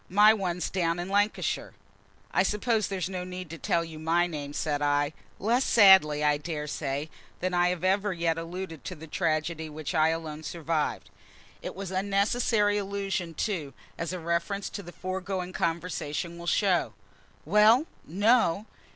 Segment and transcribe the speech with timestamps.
[0.09, 1.75] My one's down in Lancashire."
[2.31, 7.07] "I suppose there's no need to tell my name?" said I, less sadly, I daresay,
[7.39, 11.11] than I had ever yet alluded to the tragedy which I alone survived.
[11.61, 16.93] It was an unnecessary allusion, too, as a reference to the foregoing conversation will show.
[17.45, 18.65] "Well, no!"